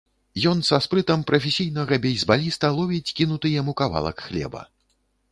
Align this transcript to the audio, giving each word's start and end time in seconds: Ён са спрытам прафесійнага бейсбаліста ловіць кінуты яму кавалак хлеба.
Ён 0.51 0.61
са 0.67 0.77
спрытам 0.85 1.25
прафесійнага 1.31 1.99
бейсбаліста 2.05 2.71
ловіць 2.77 3.13
кінуты 3.19 3.47
яму 3.61 3.77
кавалак 3.83 4.17
хлеба. 4.31 4.61